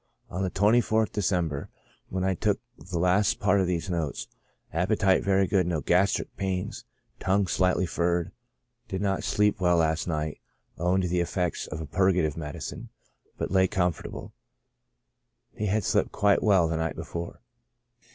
On 0.31 0.41
the 0.41 0.49
24th 0.49 1.11
December, 1.11 1.69
when 2.09 2.23
I 2.23 2.33
took 2.33 2.59
the 2.75 2.97
last 2.97 3.39
part 3.39 3.61
of 3.61 3.67
these 3.67 3.87
notes, 3.87 4.27
appetite 4.73 5.23
very 5.23 5.45
good; 5.45 5.67
no 5.67 5.79
gastric 5.79 6.35
pains; 6.37 6.85
tongue 7.19 7.45
slightly 7.45 7.85
furred 7.85 8.29
j 8.87 8.97
did 8.97 9.01
not 9.03 9.23
sleep 9.23 9.61
well 9.61 9.77
last 9.77 10.07
night, 10.07 10.39
owing 10.79 11.01
to 11.01 11.07
the 11.07 11.19
effects 11.21 11.67
of 11.67 11.81
a 11.81 11.85
purgative 11.85 12.35
medicine, 12.35 12.89
but 13.37 13.51
lay 13.51 13.67
comfortable; 13.67 14.33
he 15.53 15.67
had 15.67 15.83
slept 15.83 16.11
quite 16.11 16.41
well 16.41 16.67
the 16.67 16.77
night 16.77 16.95
before. 16.95 17.39